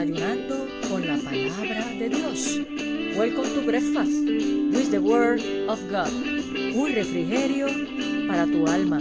[0.00, 2.58] Desayunando con la Palabra de Dios.
[3.18, 4.10] Welcome to breakfast
[4.72, 6.08] with the Word of God.
[6.74, 7.66] Un refrigerio
[8.26, 8.96] para tu alma.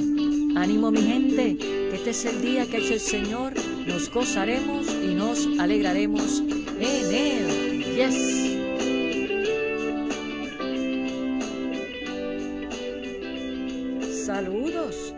[0.60, 3.54] Ánimo mi gente, que este es el día que ha hecho el Señor.
[3.88, 6.44] Nos gozaremos y nos alegraremos
[6.82, 7.48] en Él.
[7.96, 8.50] Yes.
[14.26, 15.14] Saludos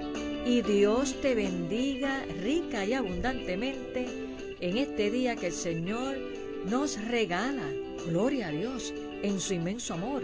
[0.46, 4.31] y Dios te bendiga rica y abundantemente
[4.62, 6.18] en este día que el Señor
[6.66, 7.68] nos regala.
[8.08, 8.94] Gloria a Dios
[9.24, 10.24] en su inmenso amor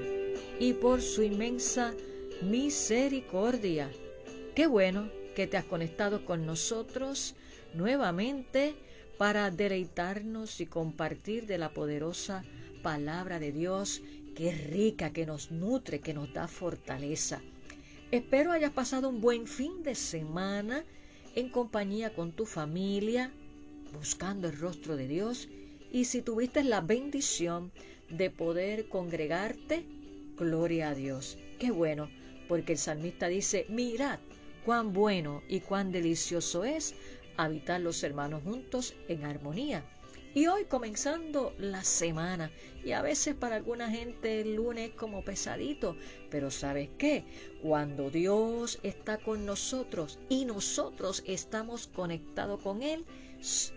[0.59, 1.93] y por su inmensa
[2.41, 3.89] misericordia.
[4.55, 7.35] Qué bueno que te has conectado con nosotros
[7.73, 8.75] nuevamente
[9.17, 12.43] para deleitarnos y compartir de la poderosa
[12.83, 14.01] palabra de Dios
[14.35, 17.41] que es rica, que nos nutre, que nos da fortaleza.
[18.11, 20.83] Espero hayas pasado un buen fin de semana
[21.35, 23.31] en compañía con tu familia,
[23.93, 25.49] buscando el rostro de Dios.
[25.91, 27.71] Y si tuviste la bendición
[28.09, 29.85] de poder congregarte,
[30.37, 31.37] gloria a Dios.
[31.59, 32.09] Qué bueno,
[32.47, 34.19] porque el salmista dice, mirad
[34.65, 36.93] cuán bueno y cuán delicioso es
[37.37, 39.83] habitar los hermanos juntos en armonía.
[40.37, 42.51] Y hoy comenzando la semana,
[42.85, 45.97] y a veces para alguna gente el lunes es como pesadito,
[46.29, 47.23] pero ¿sabes qué?
[47.63, 53.03] Cuando Dios está con nosotros y nosotros estamos conectados con Él,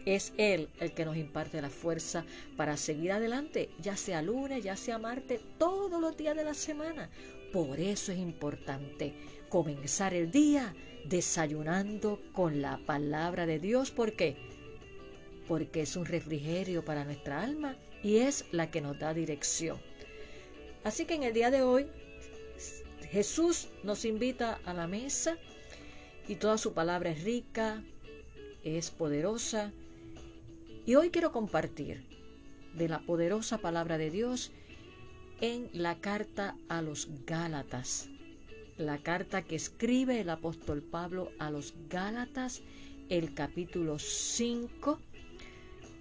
[0.04, 2.26] es Él el que nos imparte la fuerza
[2.58, 7.08] para seguir adelante, ya sea lunes, ya sea martes, todos los días de la semana.
[7.54, 9.14] Por eso es importante
[9.48, 10.74] comenzar el día
[11.06, 13.90] desayunando con la palabra de Dios.
[13.90, 14.49] ¿Por qué?
[15.50, 17.74] Porque es un refrigerio para nuestra alma
[18.04, 19.78] y es la que nos da dirección.
[20.84, 21.88] Así que en el día de hoy
[23.10, 25.38] Jesús nos invita a la mesa
[26.28, 27.82] y toda su palabra es rica,
[28.62, 29.72] es poderosa.
[30.86, 32.04] Y hoy quiero compartir
[32.76, 34.52] de la poderosa palabra de Dios
[35.40, 38.08] en la carta a los Gálatas.
[38.76, 42.62] La carta que escribe el apóstol Pablo a los Gálatas,
[43.08, 45.00] el capítulo 5,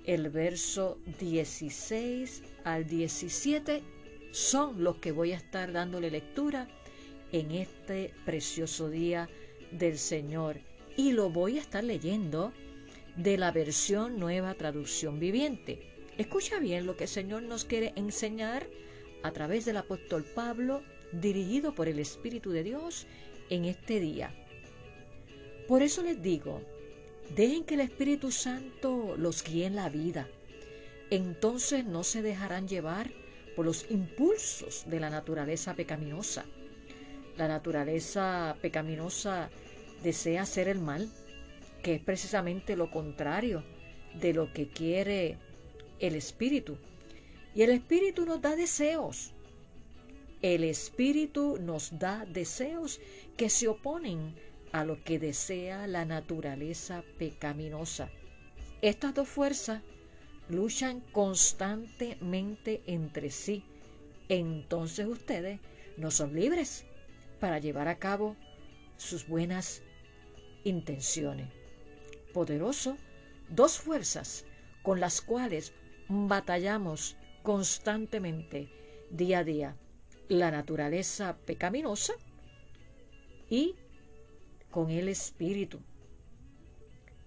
[0.09, 3.83] el verso 16 al 17
[4.31, 6.67] son los que voy a estar dándole lectura
[7.31, 9.29] en este precioso día
[9.71, 10.61] del Señor.
[10.97, 12.51] Y lo voy a estar leyendo
[13.17, 15.79] de la versión nueva traducción viviente.
[16.17, 18.67] Escucha bien lo que el Señor nos quiere enseñar
[19.21, 20.81] a través del apóstol Pablo,
[21.11, 23.05] dirigido por el Espíritu de Dios
[23.51, 24.33] en este día.
[25.67, 26.63] Por eso les digo,
[27.35, 30.27] Dejen que el Espíritu Santo los guíe en la vida.
[31.09, 33.11] Entonces no se dejarán llevar
[33.55, 36.45] por los impulsos de la naturaleza pecaminosa.
[37.37, 39.49] La naturaleza pecaminosa
[40.03, 41.09] desea hacer el mal,
[41.83, 43.63] que es precisamente lo contrario
[44.15, 45.37] de lo que quiere
[45.99, 46.77] el Espíritu.
[47.55, 49.33] Y el Espíritu nos da deseos.
[50.41, 52.99] El Espíritu nos da deseos
[53.37, 54.35] que se oponen
[54.71, 58.09] a lo que desea la naturaleza pecaminosa.
[58.81, 59.81] Estas dos fuerzas
[60.49, 63.63] luchan constantemente entre sí.
[64.29, 65.59] Entonces ustedes
[65.97, 66.85] no son libres
[67.39, 68.35] para llevar a cabo
[68.97, 69.81] sus buenas
[70.63, 71.49] intenciones.
[72.33, 72.97] Poderoso,
[73.49, 74.45] dos fuerzas
[74.83, 75.73] con las cuales
[76.07, 78.69] batallamos constantemente
[79.09, 79.75] día a día.
[80.27, 82.13] La naturaleza pecaminosa
[83.49, 83.75] y
[84.69, 85.79] con el Espíritu.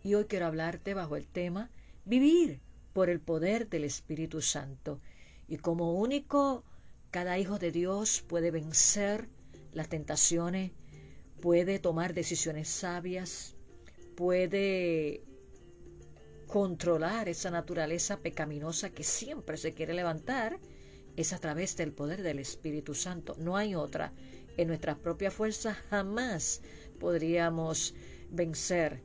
[0.03, 1.71] Y hoy quiero hablarte bajo el tema
[2.05, 2.61] vivir
[2.93, 5.01] por el poder del Espíritu Santo.
[5.49, 6.65] Y como único,
[7.11, 9.29] cada hijo de Dios puede vencer
[9.73, 10.73] las tentaciones,
[11.41, 13.57] puede tomar decisiones sabias,
[14.17, 15.23] puede
[16.47, 20.59] controlar esa naturaleza pecaminosa que siempre se quiere levantar,
[21.17, 23.35] es a través del poder del Espíritu Santo.
[23.39, 24.13] No hay otra.
[24.59, 26.61] En nuestras propias fuerzas jamás
[27.03, 27.95] podríamos
[28.31, 29.03] vencer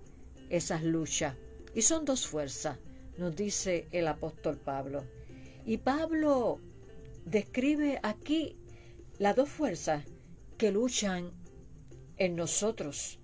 [0.50, 1.36] esas luchas.
[1.74, 2.78] Y son dos fuerzas,
[3.18, 5.04] nos dice el apóstol Pablo.
[5.66, 6.62] Y Pablo
[7.26, 8.56] describe aquí
[9.18, 10.06] las dos fuerzas
[10.58, 11.32] que luchan
[12.18, 13.20] en nosotros,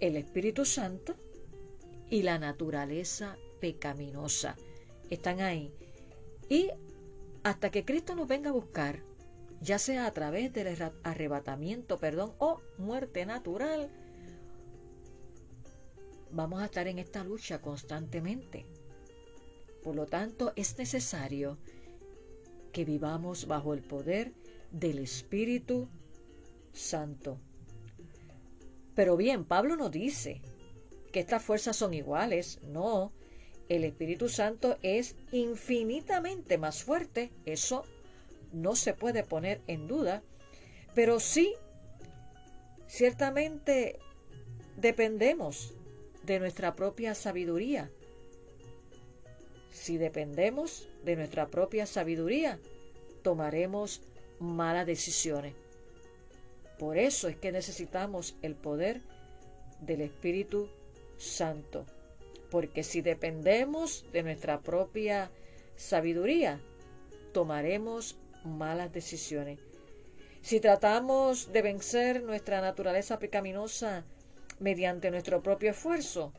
[0.00, 1.14] el Espíritu Santo
[2.10, 4.56] y la naturaleza pecaminosa.
[5.10, 5.72] Están ahí.
[6.48, 6.70] Y
[7.44, 9.02] hasta que Cristo nos venga a buscar,
[9.60, 13.90] ya sea a través del arrebatamiento, perdón, o muerte natural,
[16.30, 18.66] vamos a estar en esta lucha constantemente.
[19.82, 21.58] Por lo tanto, es necesario
[22.72, 24.32] que vivamos bajo el poder
[24.70, 25.88] del Espíritu
[26.72, 27.38] Santo.
[28.94, 30.40] Pero bien, Pablo no dice
[31.12, 33.12] que estas fuerzas son iguales, no.
[33.68, 37.84] el Espíritu Santo es infinitamente más fuerte, eso
[38.52, 40.22] no se puede poner en duda,
[40.94, 41.54] pero sí,
[42.86, 43.98] ciertamente
[44.76, 45.74] dependemos
[46.24, 47.90] de nuestra propia sabiduría.
[49.70, 52.58] Si dependemos de nuestra propia sabiduría,
[53.22, 54.02] tomaremos
[54.38, 55.54] malas decisiones.
[56.78, 59.02] Por eso es que necesitamos el poder
[59.80, 60.68] del Espíritu
[61.18, 61.86] Santo.
[62.50, 65.30] Porque si dependemos de nuestra propia
[65.76, 66.60] sabiduría,
[67.32, 69.58] tomaremos malas decisiones.
[70.42, 74.04] Si tratamos de vencer nuestra naturaleza pecaminosa
[74.58, 76.32] mediante nuestro propio esfuerzo,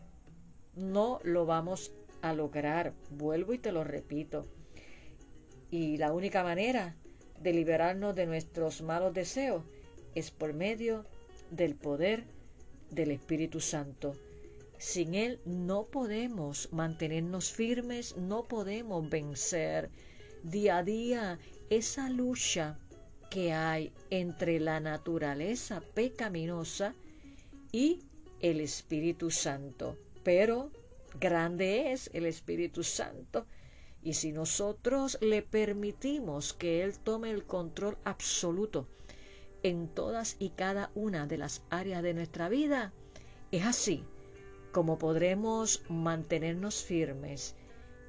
[0.76, 2.94] no lo vamos a lograr.
[3.10, 4.46] Vuelvo y te lo repito.
[5.70, 6.96] Y la única manera
[7.40, 9.64] de liberarnos de nuestros malos deseos
[10.16, 11.06] es por medio
[11.50, 12.26] del poder
[12.90, 14.14] del Espíritu Santo.
[14.78, 19.90] Sin Él no podemos mantenernos firmes, no podemos vencer
[20.44, 21.40] día a día
[21.72, 22.78] esa lucha
[23.30, 26.94] que hay entre la naturaleza pecaminosa
[27.72, 28.02] y
[28.42, 29.98] el Espíritu Santo.
[30.22, 30.70] Pero
[31.18, 33.48] grande es el Espíritu Santo
[34.04, 38.90] y si nosotros le permitimos que Él tome el control absoluto
[39.64, 42.92] en todas y cada una de las áreas de nuestra vida,
[43.52, 44.04] es así
[44.74, 47.56] como podremos mantenernos firmes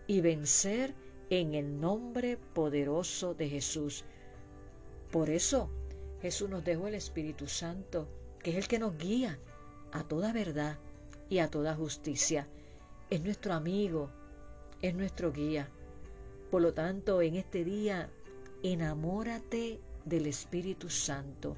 [0.08, 0.94] y vencer
[1.40, 4.05] en el nombre poderoso de Jesús.
[5.11, 5.70] Por eso
[6.20, 8.06] Jesús nos dejó el Espíritu Santo,
[8.43, 9.38] que es el que nos guía
[9.93, 10.79] a toda verdad
[11.31, 12.49] y a toda justicia.
[13.08, 14.11] Es nuestro amigo,
[14.82, 15.70] es nuestro guía.
[16.50, 18.11] Por lo tanto, en este día,
[18.62, 21.56] enamórate del Espíritu Santo.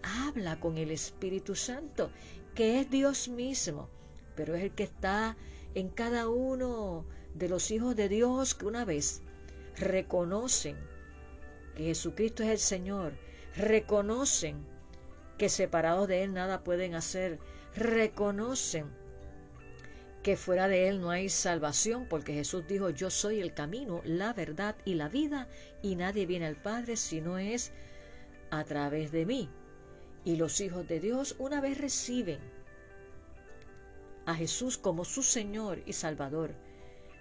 [0.00, 2.12] Habla con el Espíritu Santo,
[2.54, 3.88] que es Dios mismo,
[4.36, 5.36] pero es el que está
[5.74, 7.04] en cada uno
[7.38, 9.22] de los hijos de Dios que una vez
[9.76, 10.76] reconocen
[11.76, 13.12] que Jesucristo es el Señor,
[13.56, 14.66] reconocen
[15.38, 17.38] que separados de Él nada pueden hacer,
[17.76, 18.86] reconocen
[20.22, 24.32] que fuera de Él no hay salvación, porque Jesús dijo, yo soy el camino, la
[24.32, 25.48] verdad y la vida,
[25.80, 27.72] y nadie viene al Padre si no es
[28.50, 29.48] a través de mí.
[30.24, 32.40] Y los hijos de Dios una vez reciben
[34.26, 36.52] a Jesús como su Señor y Salvador,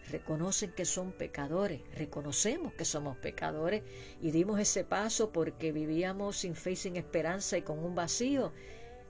[0.09, 3.83] reconocen que son pecadores, reconocemos que somos pecadores
[4.21, 8.54] y dimos ese paso porque vivíamos sin fe y sin esperanza y con un vacío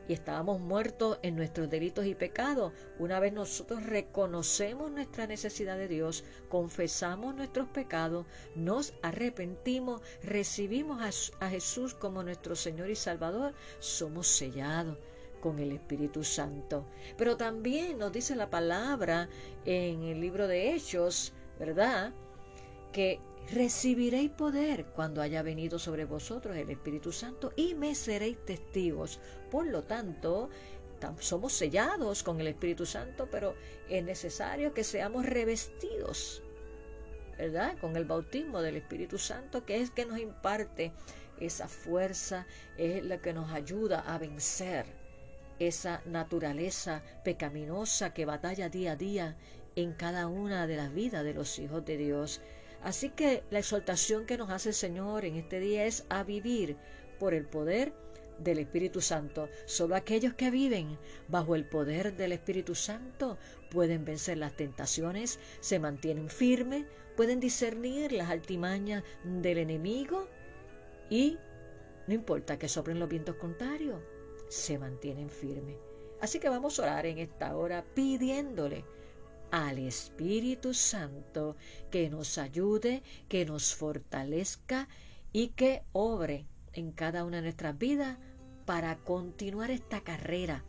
[0.07, 2.73] y estábamos muertos en nuestros delitos y pecados.
[2.97, 11.49] Una vez nosotros reconocemos nuestra necesidad de Dios, confesamos nuestros pecados, nos arrepentimos, recibimos a,
[11.49, 14.97] Jesús como nuestro Señor y Salvador, somos sellados
[15.39, 16.85] con el Espíritu Santo.
[17.17, 19.29] Pero también nos dice la palabra
[19.65, 22.13] en el libro de Hechos, ¿verdad?
[22.91, 23.19] Que
[23.51, 29.19] recibiréis poder cuando haya venido sobre vosotros el Espíritu Santo y me seréis testigos.
[29.49, 30.49] Por lo tanto,
[31.19, 33.55] somos sellados con el Espíritu Santo, pero
[33.89, 36.41] es necesario que seamos revestidos,
[37.37, 37.77] ¿verdad?
[37.79, 40.91] Con el bautismo del Espíritu Santo, que es que nos imparte
[41.39, 45.06] esa fuerza, es la que nos ayuda a vencer
[45.59, 49.37] esa naturaleza pecaminosa que batalla día a día
[49.75, 52.41] en cada una de las vidas de los hijos de Dios.
[52.83, 56.77] Así que la exhortación que nos hace el Señor en este día es a vivir
[57.19, 57.93] por el poder
[58.39, 59.49] del Espíritu Santo.
[59.65, 60.97] Solo aquellos que viven
[61.27, 63.37] bajo el poder del Espíritu Santo
[63.71, 66.85] pueden vencer las tentaciones, se mantienen firmes,
[67.15, 70.27] pueden discernir las altimañas del enemigo
[71.09, 71.37] y
[72.07, 73.99] no importa que soplen los vientos contrarios,
[74.47, 75.77] se mantienen firmes.
[76.21, 78.85] Así que vamos a orar en esta hora pidiéndole
[79.51, 81.55] al Espíritu Santo
[81.91, 84.87] que nos ayude, que nos fortalezca
[85.31, 88.17] y que obre en cada una de nuestras vidas
[88.65, 90.65] para continuar esta carrera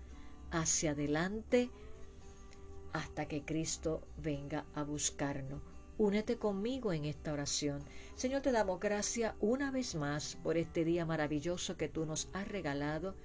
[0.50, 1.70] hacia adelante
[2.92, 5.60] hasta que Cristo venga a buscarnos.
[5.98, 7.82] Únete conmigo en esta oración.
[8.14, 12.46] Señor, te damos gracias una vez más por este día maravilloso que tú nos has
[12.46, 13.16] regalado.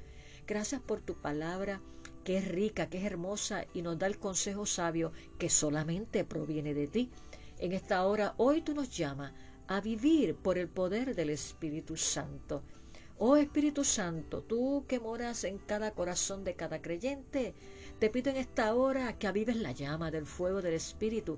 [0.45, 1.81] Gracias por tu palabra
[2.23, 6.73] que es rica, que es hermosa y nos da el consejo sabio que solamente proviene
[6.73, 7.11] de ti.
[7.59, 9.33] En esta hora, hoy tú nos llamas
[9.67, 12.63] a vivir por el poder del Espíritu Santo.
[13.19, 17.53] Oh Espíritu Santo, tú que moras en cada corazón de cada creyente,
[17.99, 21.37] te pido en esta hora que avives la llama del fuego del Espíritu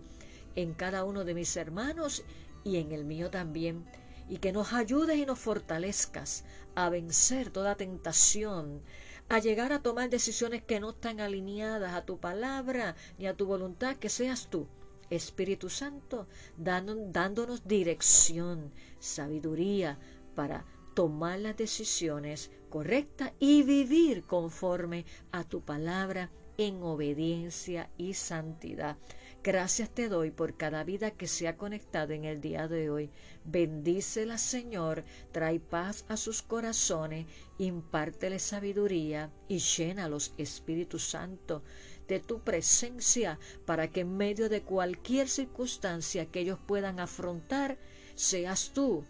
[0.55, 2.23] en cada uno de mis hermanos
[2.63, 3.85] y en el mío también,
[4.29, 6.43] y que nos ayudes y nos fortalezcas
[6.75, 8.81] a vencer toda tentación,
[9.29, 13.45] a llegar a tomar decisiones que no están alineadas a tu palabra ni a tu
[13.45, 14.67] voluntad, que seas tú
[15.09, 16.27] Espíritu Santo,
[16.57, 19.99] dándonos dirección, sabiduría
[20.35, 28.97] para tomar las decisiones correctas y vivir conforme a tu palabra en obediencia y santidad.
[29.45, 33.11] Gracias te doy por cada vida que se ha conectado en el día de hoy.
[33.43, 37.27] Bendícela, Señor, trae paz a sus corazones,
[37.59, 41.61] impártele sabiduría y llénalos, Espíritu Santo,
[42.07, 43.37] de tu presencia
[43.67, 47.77] para que en medio de cualquier circunstancia que ellos puedan afrontar,
[48.15, 49.05] seas tú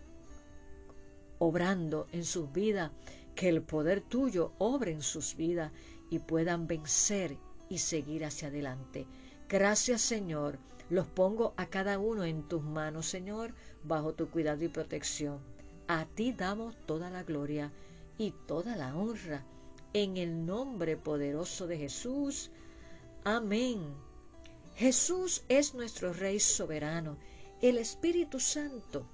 [1.40, 2.92] obrando en sus vidas,
[3.36, 5.72] que el poder tuyo obre en sus vidas
[6.10, 7.38] y puedan vencer
[7.70, 9.08] y seguir hacia adelante.
[9.48, 10.58] Gracias Señor,
[10.90, 15.40] los pongo a cada uno en tus manos Señor, bajo tu cuidado y protección.
[15.88, 17.72] A ti damos toda la gloria
[18.18, 19.44] y toda la honra,
[19.94, 22.50] en el nombre poderoso de Jesús.
[23.24, 23.82] Amén.
[24.76, 27.18] Jesús es nuestro Rey soberano.
[27.62, 29.06] El Espíritu Santo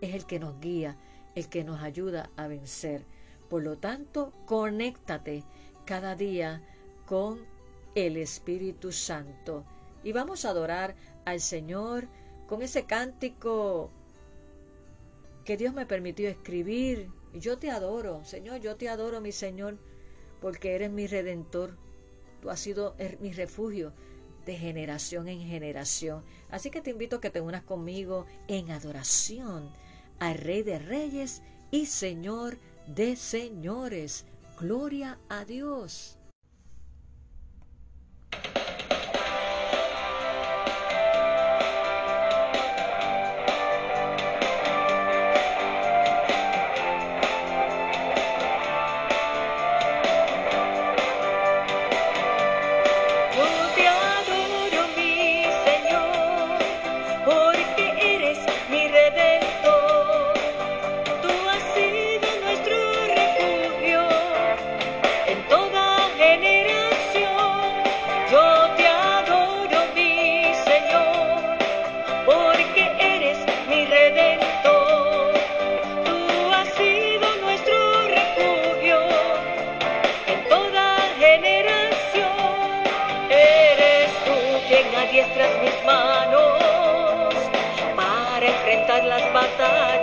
[0.00, 0.96] es el que nos guía,
[1.36, 3.04] el que nos ayuda a vencer.
[3.48, 5.44] Por lo tanto, conéctate
[5.84, 6.62] cada día
[7.06, 7.38] con
[8.06, 9.64] el Espíritu Santo.
[10.04, 12.06] Y vamos a adorar al Señor
[12.46, 13.90] con ese cántico
[15.44, 17.10] que Dios me permitió escribir.
[17.34, 19.78] Yo te adoro, Señor, yo te adoro, mi Señor,
[20.40, 21.76] porque eres mi redentor.
[22.40, 23.92] Tú has sido er, mi refugio
[24.46, 26.22] de generación en generación.
[26.50, 29.70] Así que te invito a que te unas conmigo en adoración
[30.20, 34.24] al Rey de Reyes y Señor de Señores.
[34.58, 36.17] Gloria a Dios.
[88.98, 89.97] Sobre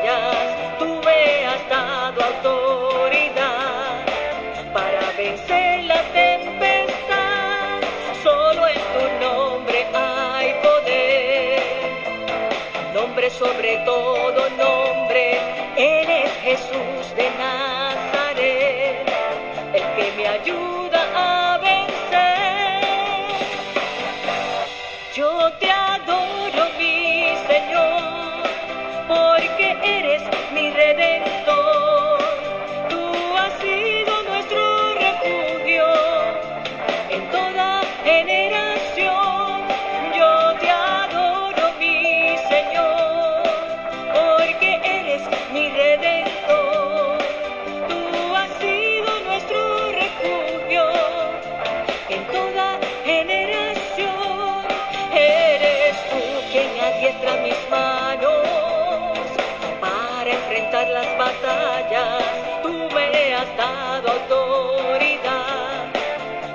[64.08, 65.92] autoridad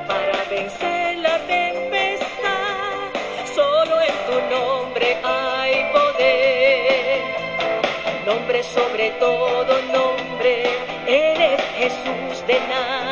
[0.07, 3.11] para vencer la tempestad.
[3.55, 7.21] Solo en tu nombre hay poder.
[8.27, 10.65] Nombre sobre todo nombre,
[11.07, 13.10] eres Jesús de Nazaret,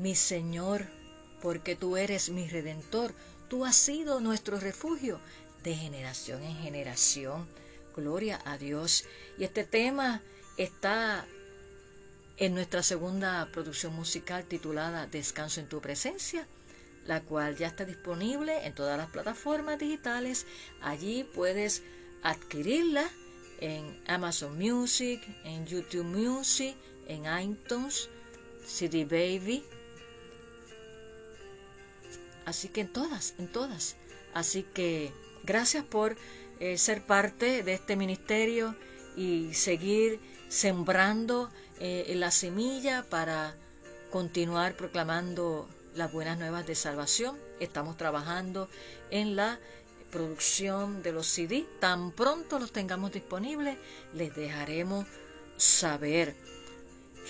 [0.00, 0.86] mi Señor,
[1.42, 3.14] porque tú eres mi redentor.
[3.48, 5.20] Tú has sido nuestro refugio
[5.62, 7.46] de generación en generación.
[7.94, 9.04] Gloria a Dios.
[9.38, 10.22] Y este tema
[10.56, 11.26] está
[12.38, 16.46] en nuestra segunda producción musical titulada Descanso en tu presencia,
[17.04, 20.46] la cual ya está disponible en todas las plataformas digitales.
[20.80, 21.82] Allí puedes
[22.22, 23.06] adquirirla
[23.60, 26.74] en Amazon Music, en YouTube Music,
[27.06, 28.08] en iTunes,
[28.64, 29.62] CD Baby.
[32.50, 33.94] Así que en todas, en todas.
[34.34, 35.12] Así que
[35.44, 36.16] gracias por
[36.58, 38.74] eh, ser parte de este ministerio
[39.16, 43.54] y seguir sembrando eh, la semilla para
[44.10, 47.38] continuar proclamando las buenas nuevas de salvación.
[47.60, 48.68] Estamos trabajando
[49.12, 49.60] en la
[50.10, 51.68] producción de los CD.
[51.78, 53.78] Tan pronto los tengamos disponibles,
[54.12, 55.06] les dejaremos
[55.56, 56.34] saber.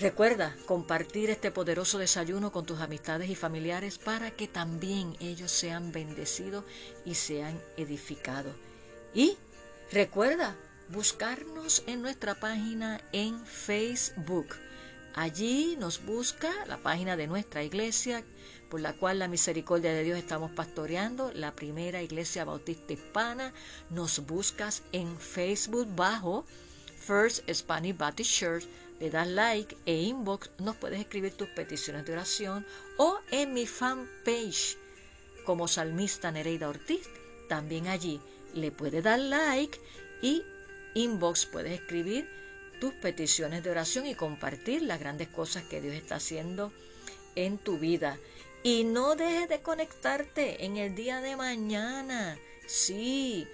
[0.01, 5.91] Recuerda compartir este poderoso desayuno con tus amistades y familiares para que también ellos sean
[5.91, 6.65] bendecidos
[7.05, 8.55] y sean edificados.
[9.13, 9.37] Y
[9.91, 10.55] recuerda
[10.89, 14.47] buscarnos en nuestra página en Facebook.
[15.13, 18.23] Allí nos busca la página de nuestra iglesia,
[18.71, 23.53] por la cual la misericordia de Dios estamos pastoreando, la primera iglesia bautista hispana.
[23.91, 26.43] Nos buscas en Facebook bajo
[26.97, 28.67] First Spanish Baptist Church
[29.01, 33.65] le das like e inbox, nos puedes escribir tus peticiones de oración o en mi
[33.65, 34.77] fanpage
[35.43, 37.09] como salmista Nereida Ortiz,
[37.49, 38.21] también allí
[38.53, 39.79] le puedes dar like
[40.21, 40.43] y
[40.93, 42.29] inbox puedes escribir
[42.79, 46.71] tus peticiones de oración y compartir las grandes cosas que Dios está haciendo
[47.35, 48.19] en tu vida.
[48.61, 52.37] Y no dejes de conectarte en el día de mañana.
[52.67, 53.47] Sí,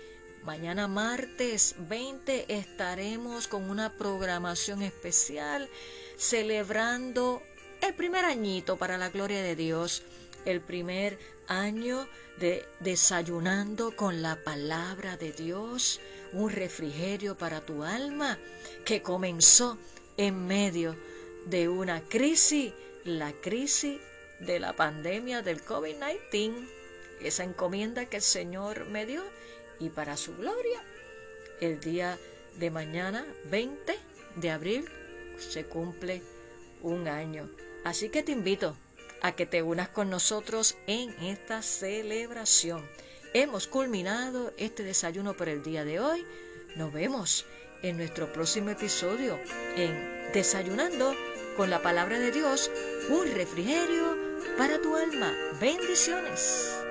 [0.48, 5.68] Mañana martes 20 estaremos con una programación especial
[6.16, 7.44] celebrando
[7.82, 10.04] el primer añito para la gloria de Dios,
[10.46, 12.08] el primer año
[12.40, 16.00] de desayunando con la palabra de Dios,
[16.32, 18.40] un refrigerio para tu alma
[18.86, 19.78] que comenzó
[20.16, 20.96] en medio
[21.48, 22.72] de una crisis,
[23.04, 24.00] la crisis
[24.40, 26.70] de la pandemia del COVID-19,
[27.20, 29.26] esa encomienda que el Señor me dio
[29.80, 30.82] y para su gloria.
[31.62, 32.18] El día
[32.58, 33.96] de mañana, 20
[34.36, 34.86] de abril,
[35.38, 36.22] se cumple
[36.82, 37.50] un año.
[37.84, 38.76] Así que te invito
[39.22, 42.88] a que te unas con nosotros en esta celebración.
[43.34, 46.26] Hemos culminado este desayuno por el día de hoy.
[46.76, 47.46] Nos vemos
[47.82, 49.40] en nuestro próximo episodio
[49.76, 51.16] en Desayunando
[51.56, 52.70] con la palabra de Dios,
[53.10, 54.16] un refrigerio
[54.58, 55.34] para tu alma.
[55.60, 56.87] Bendiciones.